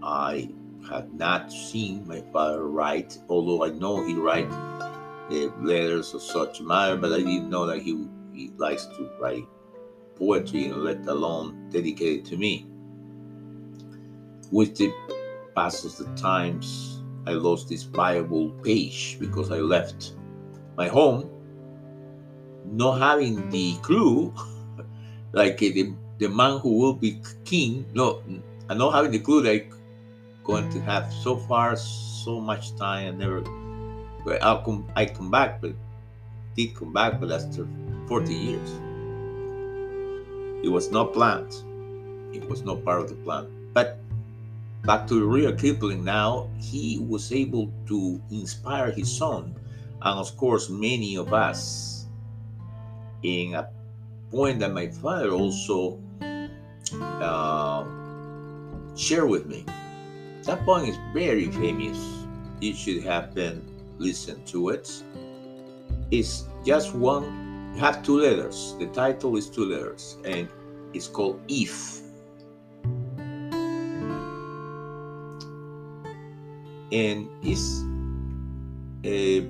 I 0.03 0.49
had 0.89 1.13
not 1.13 1.51
seen 1.51 2.05
my 2.07 2.21
father 2.31 2.67
write, 2.67 3.17
although 3.29 3.63
I 3.63 3.69
know 3.69 4.05
he 4.05 4.13
write 4.15 4.51
uh, 4.51 5.49
letters 5.61 6.13
of 6.13 6.21
such 6.21 6.61
matter, 6.61 6.97
but 6.97 7.11
I 7.13 7.17
didn't 7.17 7.49
know 7.49 7.65
that 7.65 7.79
he, 7.79 8.05
he 8.33 8.51
likes 8.57 8.85
to 8.85 9.09
write 9.19 9.47
poetry, 10.15 10.69
let 10.69 11.07
alone 11.07 11.69
dedicated 11.71 12.25
to 12.25 12.37
me. 12.37 12.67
With 14.51 14.77
the 14.77 14.93
passage 15.55 15.99
of 15.99 16.05
the 16.05 16.21
times, 16.21 16.92
I 17.25 17.31
lost 17.31 17.69
this 17.69 17.83
Bible 17.83 18.49
page 18.63 19.17
because 19.19 19.51
I 19.51 19.59
left 19.59 20.13
my 20.77 20.87
home 20.87 21.29
not 22.65 22.99
having 22.99 23.49
the 23.49 23.75
clue, 23.81 24.33
like 25.33 25.61
eh, 25.61 25.71
the, 25.71 25.93
the 26.17 26.29
man 26.29 26.59
who 26.59 26.77
will 26.77 26.93
be 26.93 27.21
king, 27.45 27.85
no, 27.93 28.21
and 28.69 28.79
not 28.79 28.93
having 28.93 29.11
the 29.11 29.19
clue 29.19 29.43
like 29.43 29.71
going 30.43 30.69
to 30.71 30.79
have 30.81 31.11
so 31.11 31.37
far 31.37 31.75
so 31.75 32.39
much 32.39 32.75
time 32.75 33.07
and 33.07 33.17
never 33.19 33.41
but 34.25 34.41
I'll 34.43 34.61
come 34.61 34.85
I 34.95 35.05
come 35.05 35.31
back 35.31 35.61
but 35.61 35.71
did 36.55 36.75
come 36.75 36.93
back 36.93 37.19
but 37.19 37.31
after 37.31 37.67
40 38.07 38.33
years. 38.33 38.69
It 40.63 40.69
was 40.69 40.91
not 40.91 41.13
planned. 41.13 41.53
It 42.33 42.47
was 42.49 42.63
not 42.63 42.83
part 42.85 43.01
of 43.01 43.09
the 43.09 43.15
plan. 43.15 43.47
But 43.73 43.99
back 44.83 45.07
to 45.07 45.25
Rudyard 45.25 45.59
Kipling 45.59 46.03
now 46.03 46.49
he 46.59 46.99
was 46.99 47.31
able 47.31 47.71
to 47.87 48.21
inspire 48.31 48.91
his 48.91 49.11
son 49.11 49.55
and 50.01 50.19
of 50.19 50.35
course 50.37 50.69
many 50.69 51.15
of 51.15 51.33
us 51.33 52.05
in 53.23 53.55
a 53.55 53.69
point 54.29 54.59
that 54.59 54.73
my 54.73 54.87
father 54.87 55.29
also 55.29 55.99
uh, 57.01 57.85
shared 58.95 59.29
with 59.29 59.45
me 59.45 59.65
that 60.43 60.65
poem 60.65 60.85
is 60.85 60.97
very 61.13 61.49
famous. 61.51 61.97
You 62.59 62.73
should 62.73 63.03
have 63.03 63.33
been 63.33 63.63
listened 63.97 64.45
to 64.47 64.69
it. 64.69 64.91
It's 66.11 66.43
just 66.65 66.93
one, 66.93 67.73
have 67.77 68.03
two 68.03 68.19
letters. 68.19 68.75
The 68.77 68.87
title 68.87 69.37
is 69.37 69.49
two 69.49 69.65
letters, 69.65 70.17
and 70.25 70.49
it's 70.93 71.07
called 71.07 71.39
If. 71.47 72.02
And 76.93 77.27
it's 77.41 77.81
uh, 79.01 79.41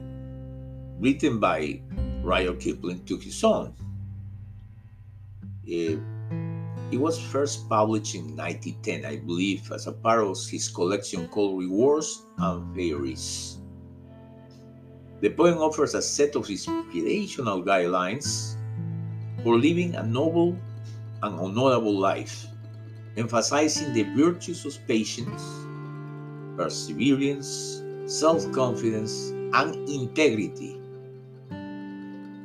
written 0.98 1.42
by 1.42 1.82
Rudyard 2.24 2.62
Kipling 2.62 3.04
to 3.04 3.18
his 3.18 3.36
son. 3.36 3.76
Uh, 5.68 6.00
it 6.90 7.00
was 7.02 7.20
first 7.20 7.68
published 7.68 8.15
in 8.15 8.38
1910, 8.38 9.04
I 9.04 9.17
believe, 9.17 9.70
as 9.74 9.88
a 9.88 9.91
part 9.91 10.24
of 10.24 10.38
his 10.48 10.70
collection 10.70 11.28
called 11.28 11.60
Rewards 11.60 12.24
and 12.38 12.74
Fairies. 12.76 13.58
The 15.20 15.30
poem 15.30 15.58
offers 15.58 15.96
a 15.96 16.02
set 16.02 16.36
of 16.36 16.50
inspirational 16.50 17.63
guidelines 17.63 18.56
for 19.44 19.58
living 19.58 19.96
a 19.96 20.04
noble 20.04 20.56
and 21.24 21.39
honorable 21.39 21.98
life, 21.98 22.48
emphasizing 23.17 23.91
the 23.94 24.04
virtues 24.15 24.65
of 24.65 24.78
patience, 24.88 25.62
perseverance, 26.58 27.84
self 28.06 28.50
confidence, 28.52 29.30
and 29.54 29.76
integrity. 29.89 30.80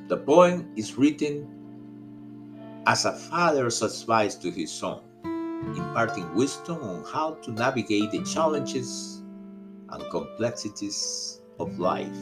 The 0.08 0.16
poem 0.16 0.72
is 0.76 0.96
written 0.96 1.46
as 2.86 3.04
a 3.04 3.12
father's 3.12 3.82
advice 3.82 4.34
to 4.36 4.50
his 4.50 4.72
son, 4.72 5.00
imparting 5.76 6.34
wisdom 6.34 6.82
on 6.82 7.04
how 7.04 7.34
to 7.42 7.52
navigate 7.52 8.10
the 8.10 8.22
challenges 8.24 9.22
and 9.90 10.02
complexities 10.10 11.40
of 11.58 11.78
life. 11.78 12.16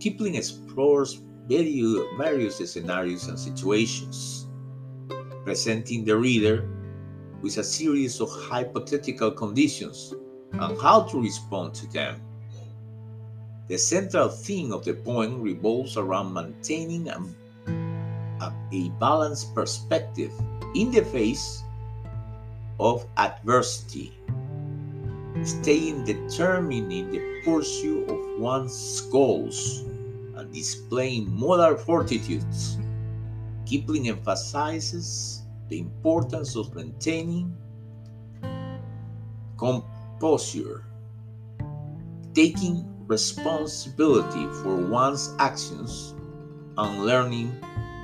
Kipling 0.00 0.34
explores 0.34 1.22
various 1.48 2.72
scenarios 2.72 3.28
and 3.28 3.38
situations, 3.38 4.46
presenting 5.44 6.04
the 6.04 6.16
reader 6.16 6.68
with 7.42 7.58
a 7.58 7.64
series 7.64 8.20
of 8.20 8.30
hypothetical 8.30 9.30
conditions 9.30 10.14
and 10.52 10.80
how 10.80 11.02
to 11.02 11.20
respond 11.20 11.74
to 11.74 11.86
them. 11.92 12.20
The 13.68 13.78
central 13.78 14.28
theme 14.28 14.72
of 14.72 14.84
the 14.84 14.94
poem 14.94 15.42
revolves 15.42 15.96
around 15.96 16.32
maintaining 16.32 17.08
and 17.08 17.34
a 18.72 18.88
balanced 19.00 19.54
perspective 19.54 20.32
in 20.74 20.90
the 20.90 21.04
face 21.04 21.62
of 22.78 23.06
adversity, 23.16 24.12
staying 25.42 26.04
determined 26.04 26.92
in 26.92 27.10
the 27.10 27.42
pursuit 27.44 28.08
of 28.08 28.40
one's 28.40 29.00
goals 29.12 29.80
and 30.36 30.52
displaying 30.52 31.30
moral 31.34 31.76
fortitude. 31.76 32.44
Kipling 33.64 34.08
emphasizes 34.08 35.42
the 35.68 35.78
importance 35.78 36.56
of 36.56 36.74
maintaining 36.74 37.56
composure, 39.58 40.84
taking 42.34 42.84
responsibility 43.06 44.46
for 44.62 44.76
one's 44.76 45.34
actions, 45.38 46.14
and 46.78 47.04
learning 47.04 47.52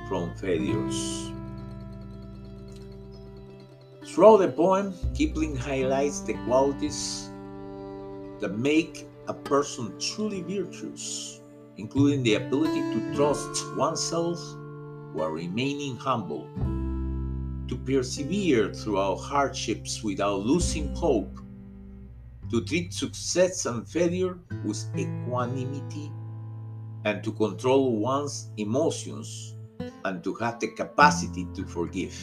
from 0.07 0.33
failures. 0.35 1.31
Throughout 4.05 4.37
the 4.37 4.49
poem, 4.49 4.93
Kipling 5.15 5.55
highlights 5.55 6.21
the 6.21 6.33
qualities 6.45 7.31
that 8.39 8.57
make 8.57 9.07
a 9.27 9.33
person 9.33 9.97
truly 9.99 10.41
virtuous, 10.41 11.41
including 11.77 12.23
the 12.23 12.35
ability 12.35 12.81
to 12.93 13.15
trust 13.15 13.75
oneself 13.75 14.39
while 15.13 15.29
remaining 15.29 15.95
humble, 15.95 16.47
to 17.73 17.79
persevere 17.79 18.71
through 18.71 18.97
our 18.97 19.17
hardships 19.17 20.03
without 20.03 20.41
losing 20.41 20.93
hope, 20.95 21.39
to 22.51 22.63
treat 22.63 22.93
success 22.93 23.65
and 23.65 23.89
failure 23.89 24.37
with 24.63 24.85
equanimity, 24.95 26.11
and 27.05 27.23
to 27.23 27.31
control 27.31 27.97
one's 27.97 28.51
emotions 28.57 29.55
and 30.05 30.23
to 30.23 30.35
have 30.35 30.59
the 30.59 30.67
capacity 30.67 31.47
to 31.55 31.65
forgive. 31.65 32.15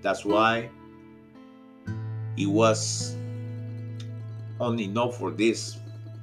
That's 0.00 0.24
why 0.24 0.70
it 2.38 2.46
was 2.46 3.16
only 4.60 4.86
not 4.86 5.14
for 5.14 5.30
this 5.30 5.76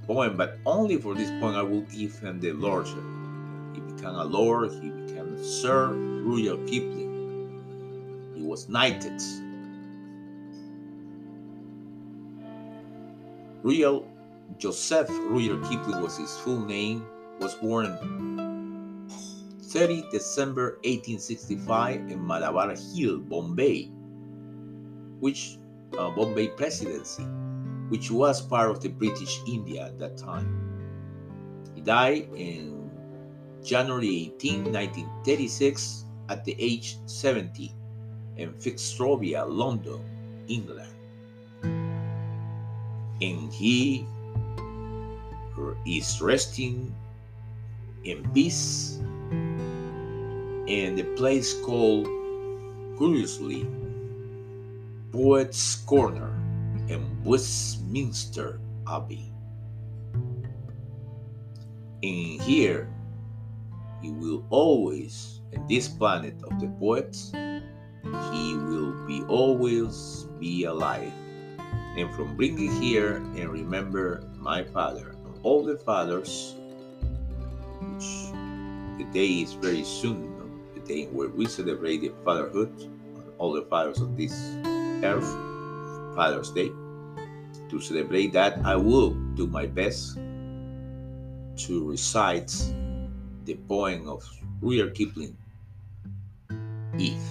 poem, 0.07 0.35
but 0.35 0.57
only 0.65 0.97
for 0.97 1.13
this 1.13 1.29
poem 1.39 1.55
I 1.55 1.61
will 1.61 1.81
give 1.81 2.17
him 2.19 2.39
the 2.39 2.53
lordship. 2.53 3.03
He 3.75 3.81
became 3.81 4.15
a 4.15 4.25
lord, 4.25 4.71
he 4.71 4.89
became 4.89 5.35
a 5.35 5.43
Sir 5.43 6.08
Rudyard 6.23 6.67
Kipling. 6.67 8.33
He 8.35 8.43
was 8.43 8.69
knighted. 8.69 9.21
Royal 13.63 14.07
Joseph 14.57 15.09
Rudyard 15.09 15.63
Kipling 15.63 16.01
was 16.01 16.17
his 16.17 16.37
full 16.37 16.65
name, 16.65 17.05
was 17.39 17.55
born 17.55 17.95
30 19.61 20.09
December 20.11 20.79
1865 20.83 22.09
in 22.09 22.25
Malabar 22.25 22.73
Hill, 22.75 23.19
Bombay, 23.19 23.91
which 25.19 25.59
uh, 25.97 26.09
Bombay 26.09 26.47
Presidency, 26.49 27.23
which 27.89 28.09
was 28.09 28.41
part 28.41 28.71
of 28.71 28.81
the 28.81 28.89
British 28.89 29.41
India 29.47 29.85
at 29.85 29.99
that 29.99 30.17
time. 30.17 30.49
He 31.75 31.81
died 31.81 32.29
in 32.35 32.89
January 33.63 34.33
18, 34.35 34.73
1936, 34.73 36.05
at 36.29 36.45
the 36.45 36.55
age 36.59 36.97
70 37.05 37.73
in 38.37 38.53
Fitzrovia, 38.53 39.45
London, 39.47 39.99
England. 40.47 40.93
And 43.21 43.51
he 43.51 44.05
is 45.85 46.21
resting 46.21 46.95
in 48.03 48.23
peace 48.31 48.99
in 50.67 50.95
the 50.95 51.03
place 51.17 51.53
called, 51.61 52.05
curiously, 52.97 53.67
Poets' 55.11 55.75
Corner 55.85 56.31
in 56.87 57.23
Westminster 57.23 58.61
Abbey. 58.87 59.33
In 62.01 62.39
here, 62.39 62.87
he 64.01 64.11
will 64.11 64.45
always, 64.49 65.38
in 65.51 65.65
this 65.67 65.87
planet 65.87 66.35
of 66.43 66.59
the 66.59 66.67
poets, 66.79 67.31
he 68.31 68.55
will 68.55 68.93
be 69.05 69.23
always 69.27 70.25
be 70.39 70.65
alive. 70.65 71.11
And 71.97 72.13
from 72.15 72.35
bringing 72.35 72.71
here 72.81 73.15
and 73.17 73.49
remember 73.49 74.23
my 74.37 74.63
father 74.63 75.15
and 75.25 75.39
all 75.43 75.63
the 75.63 75.77
fathers, 75.77 76.55
which 77.81 78.31
the 78.97 79.05
day 79.11 79.41
is 79.41 79.53
very 79.53 79.83
soon, 79.83 80.35
the 80.73 80.81
day 80.81 81.07
where 81.07 81.29
we 81.29 81.45
celebrate 81.47 82.01
the 82.01 82.13
fatherhood, 82.23 82.71
all 83.37 83.53
the 83.53 83.63
fathers 83.63 83.99
of 83.99 84.15
this 84.15 84.33
earth, 85.03 85.27
Father's 86.15 86.51
Day. 86.51 86.71
To 87.69 87.79
celebrate 87.79 88.33
that, 88.33 88.59
I 88.65 88.75
will 88.75 89.11
do 89.35 89.47
my 89.47 89.65
best 89.65 90.15
to 90.15 91.89
recite 91.89 92.51
the 93.45 93.55
poem 93.67 94.07
of 94.07 94.23
Rudyard 94.61 94.93
Kipling, 94.93 95.35
If. 96.93 97.21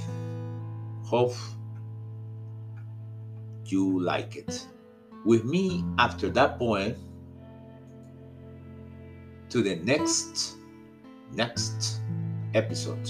Hope 1.04 1.34
you 3.64 4.00
like 4.00 4.36
it. 4.36 4.66
With 5.24 5.44
me 5.44 5.84
after 5.98 6.28
that 6.30 6.58
poem 6.58 6.94
to 9.50 9.62
the 9.62 9.76
next 9.76 10.56
next 11.32 12.00
episode. 12.54 13.08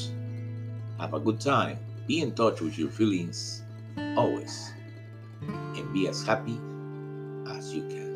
Have 0.99 1.15
a 1.15 1.21
good 1.21 1.41
time. 1.41 1.79
Be 2.07 2.21
in 2.21 2.33
touch 2.35 2.61
with 2.61 2.79
your 2.79 2.89
feelings 2.89 3.63
always. 4.17 4.73
And 5.43 5.93
be 5.93 6.09
as 6.09 6.25
happy 6.25 6.59
as 7.47 7.75
you 7.75 7.83
can. 7.89 8.08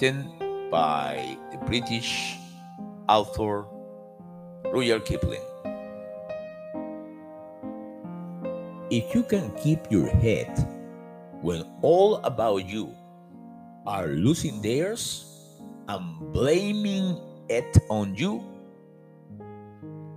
Written 0.00 0.32
by 0.70 1.36
the 1.52 1.58
British 1.66 2.38
author 3.08 3.66
Rudyard 4.72 5.04
Kipling. 5.04 5.42
If 8.90 9.14
you 9.14 9.22
can 9.22 9.50
keep 9.56 9.90
your 9.90 10.08
head 10.08 10.48
when 11.42 11.64
all 11.82 12.16
about 12.24 12.66
you 12.66 12.94
are 13.86 14.06
losing 14.06 14.62
theirs 14.62 15.26
and 15.88 16.32
blaming 16.32 17.20
it 17.50 17.76
on 17.90 18.14
you, 18.14 18.42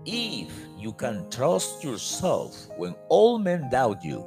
if 0.06 0.50
you 0.78 0.94
can 0.94 1.30
trust 1.30 1.84
yourself 1.84 2.70
when 2.78 2.96
all 3.10 3.38
men 3.38 3.70
doubt 3.70 4.04
you, 4.04 4.26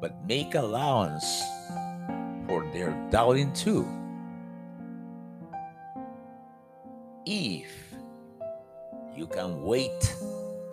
but 0.00 0.24
make 0.24 0.54
allowance 0.54 1.42
for 2.46 2.64
their 2.72 2.94
doubting 3.10 3.52
too. 3.54 3.99
If 7.32 7.70
you 9.14 9.28
can 9.28 9.62
wait 9.62 10.16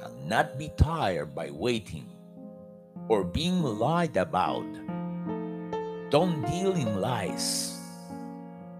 and 0.02 0.26
not 0.26 0.58
be 0.58 0.74
tired 0.76 1.36
by 1.36 1.52
waiting 1.52 2.10
or 3.08 3.24
being 3.24 3.62
lied 3.62 4.18
about, 4.18 4.66
don't 6.10 6.42
deal 6.50 6.74
in 6.74 7.00
lies 7.00 7.78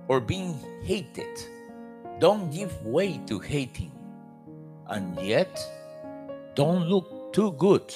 or 0.08 0.20
being 0.20 0.58
hated, 0.82 1.30
don't 2.18 2.50
give 2.50 2.74
way 2.84 3.22
to 3.28 3.38
hating, 3.38 3.94
and 4.88 5.14
yet 5.22 5.54
don't 6.56 6.90
look 6.90 7.32
too 7.32 7.52
good 7.62 7.94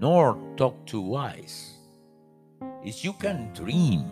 nor 0.00 0.40
talk 0.56 0.80
too 0.86 1.02
wise. 1.02 1.76
Is 2.82 3.04
you 3.04 3.12
can 3.12 3.52
dream 3.52 4.08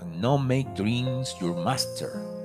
and 0.00 0.20
not 0.20 0.38
make 0.38 0.74
dreams 0.74 1.36
your 1.40 1.54
master. 1.62 2.41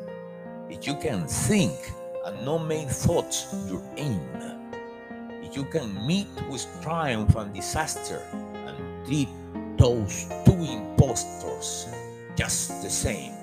If 0.69 0.85
you 0.85 0.95
can 0.95 1.25
think 1.27 1.91
and 2.25 2.45
not 2.45 2.65
make 2.67 2.89
thoughts 2.89 3.47
your 3.67 3.81
aim. 3.95 4.19
If 5.41 5.55
you 5.55 5.63
can 5.63 6.05
meet 6.05 6.27
with 6.49 6.67
triumph 6.81 7.35
and 7.37 7.53
disaster 7.53 8.21
and 8.33 9.05
treat 9.05 9.29
those 9.77 10.27
two 10.45 10.59
impostors 10.63 11.87
just 12.35 12.83
the 12.83 12.89
same. 12.89 13.33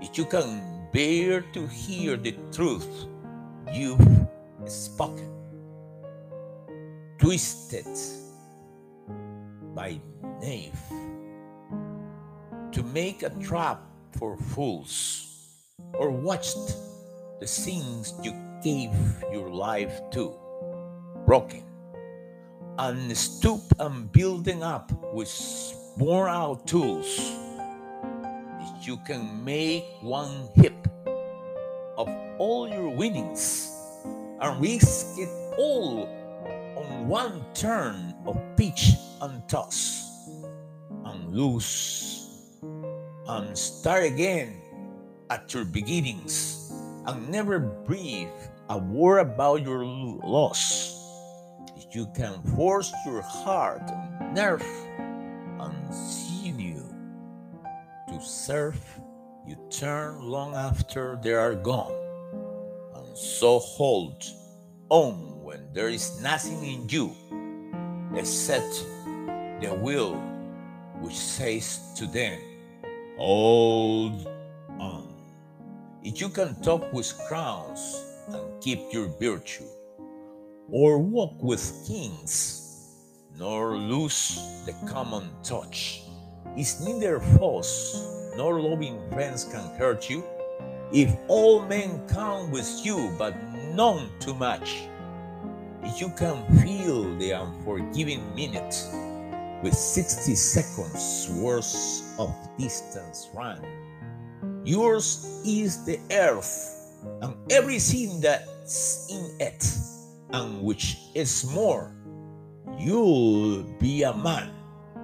If 0.00 0.16
you 0.16 0.24
can 0.24 0.62
bear 0.90 1.42
to 1.52 1.66
hear 1.66 2.16
the 2.16 2.34
truth 2.50 2.88
you've 3.72 4.26
spoken, 4.64 5.30
twisted 7.18 7.86
by 9.74 10.00
knave 10.40 10.80
to 12.72 12.82
make 12.94 13.22
a 13.22 13.30
trap 13.40 13.82
for 14.18 14.36
fools, 14.36 15.27
or 15.98 16.10
watched 16.10 16.76
the 17.40 17.46
things 17.46 18.14
you 18.22 18.32
gave 18.62 18.90
your 19.32 19.50
life 19.50 20.00
to 20.12 20.34
broken, 21.28 21.62
and 22.78 23.14
stoop 23.14 23.60
and 23.78 24.10
building 24.12 24.62
up 24.62 24.90
with 25.12 25.28
worn 25.98 26.30
out 26.30 26.66
tools. 26.66 27.20
You 28.80 28.96
can 29.06 29.44
make 29.44 29.84
one 30.00 30.48
heap 30.54 30.88
of 31.98 32.08
all 32.38 32.66
your 32.66 32.88
winnings 32.88 33.70
and 34.40 34.58
risk 34.58 35.18
it 35.18 35.28
all 35.58 36.08
on 36.78 37.08
one 37.08 37.44
turn 37.52 38.14
of 38.24 38.40
pitch 38.56 38.94
and 39.20 39.46
toss 39.50 40.08
and 41.04 41.34
lose 41.34 42.30
and 43.26 43.58
start 43.58 44.04
again 44.04 44.56
at 45.30 45.52
your 45.54 45.64
beginnings 45.64 46.72
and 47.06 47.28
never 47.28 47.58
breathe 47.58 48.28
a 48.68 48.78
word 48.78 49.20
about 49.20 49.62
your 49.62 49.84
loss. 49.84 50.94
You 51.92 52.06
can 52.14 52.42
force 52.54 52.92
your 53.06 53.22
heart 53.22 53.82
and 53.90 54.34
nerve 54.34 54.62
and 55.58 55.94
sinew 55.94 56.84
to 58.08 58.20
serve, 58.20 58.78
you 59.46 59.56
turn 59.70 60.20
long 60.20 60.54
after 60.54 61.18
they 61.22 61.32
are 61.32 61.54
gone, 61.54 61.94
and 62.94 63.16
so 63.16 63.58
hold 63.58 64.22
on 64.90 65.42
when 65.42 65.72
there 65.72 65.88
is 65.88 66.20
nothing 66.20 66.62
in 66.64 66.88
you 66.88 67.14
except 68.14 68.84
the 69.60 69.76
will 69.80 70.14
which 71.00 71.16
says 71.16 71.80
to 71.96 72.06
them, 72.06 72.38
Hold 73.16 74.28
you 76.02 76.28
can 76.28 76.54
talk 76.62 76.92
with 76.92 77.16
crowns 77.28 78.04
and 78.28 78.62
keep 78.62 78.80
your 78.92 79.08
virtue, 79.20 79.64
or 80.70 80.98
walk 80.98 81.42
with 81.42 81.84
kings, 81.86 82.94
nor 83.36 83.76
lose 83.76 84.40
the 84.66 84.74
common 84.86 85.30
touch, 85.42 86.02
is 86.56 86.80
neither 86.86 87.20
false 87.38 88.32
nor 88.36 88.60
loving 88.60 89.00
friends 89.10 89.44
can 89.44 89.76
hurt 89.76 90.08
you. 90.08 90.24
If 90.92 91.14
all 91.28 91.62
men 91.62 92.06
come 92.08 92.50
with 92.50 92.68
you, 92.84 93.14
but 93.18 93.34
none 93.74 94.08
too 94.20 94.34
much, 94.34 94.88
if 95.82 96.00
you 96.00 96.10
can 96.10 96.44
feel 96.62 97.16
the 97.18 97.32
unforgiving 97.32 98.22
minute 98.34 98.74
with 99.62 99.74
60 99.74 100.34
seconds 100.34 101.28
worth 101.40 102.18
of 102.18 102.34
distance 102.58 103.28
run. 103.34 103.60
Yours 104.64 105.42
is 105.46 105.84
the 105.84 105.98
earth 106.12 106.74
and 107.22 107.34
everything 107.50 108.20
that's 108.20 109.08
in 109.10 109.40
it, 109.40 109.64
and 110.30 110.62
which 110.62 110.96
is 111.14 111.50
more. 111.52 111.94
You'll 112.78 113.62
be 113.80 114.02
a 114.02 114.14
man, 114.14 114.50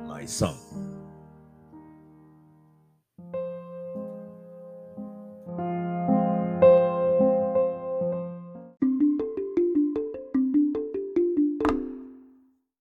my 0.06 0.24
son. 0.26 0.56